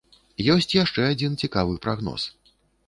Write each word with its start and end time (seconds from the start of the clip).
Ёсць 0.53 0.73
яшчэ 0.77 1.01
адзін 1.11 1.39
цікавы 1.45 1.81
прагноз. 1.87 2.21